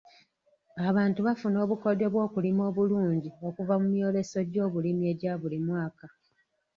Abantu 0.89 1.19
bafuna 1.27 1.57
obukodyo 1.65 2.07
bw'okulima 2.13 2.61
obulungi 2.69 3.29
okuva 3.47 3.75
mu 3.81 3.87
myoleso 3.93 4.37
gy'obulimi 4.51 5.03
egya 5.11 5.33
buli 5.41 5.59
mwaka. 5.65 6.05